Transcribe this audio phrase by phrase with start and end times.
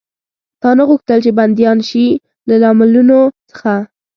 [0.61, 2.05] تا نه غوښتل، چې بندیان شي؟
[2.47, 3.19] له لاملونو
[3.51, 3.73] څخه.